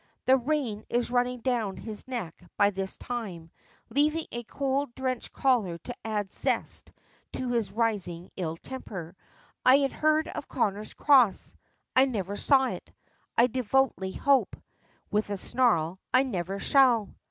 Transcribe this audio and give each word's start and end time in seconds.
The 0.25 0.35
rain 0.35 0.83
is 0.89 1.11
running 1.11 1.41
down 1.41 1.77
his 1.77 2.07
neck 2.07 2.43
by 2.57 2.71
this 2.71 2.97
time, 2.97 3.51
leaving 3.91 4.25
a 4.31 4.41
cold, 4.41 4.95
drenched 4.95 5.31
collar 5.31 5.77
to 5.77 5.95
add 6.03 6.33
zest 6.33 6.91
to 7.33 7.49
his 7.51 7.71
rising 7.71 8.31
ill 8.35 8.57
temper. 8.57 9.15
"I 9.63 9.77
had 9.77 9.91
heard 9.93 10.27
of 10.27 10.47
Connor's 10.47 10.95
Cross. 10.95 11.55
I 11.95 12.05
never 12.05 12.35
saw 12.35 12.69
it. 12.69 12.91
I 13.37 13.45
devoutly 13.45 14.11
hope," 14.13 14.55
with 15.11 15.29
a 15.29 15.37
snarl, 15.37 15.99
"I 16.11 16.23
never 16.23 16.57
shall." 16.57 17.13